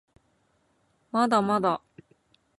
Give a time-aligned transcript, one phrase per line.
[1.11, 1.79] まだまだ